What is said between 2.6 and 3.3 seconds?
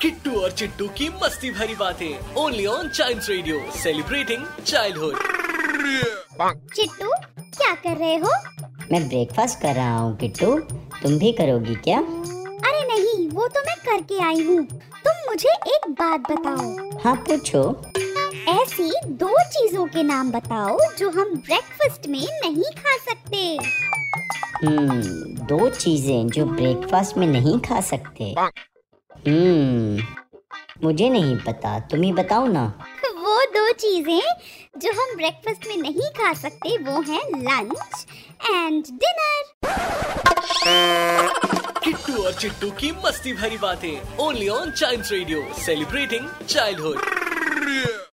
on child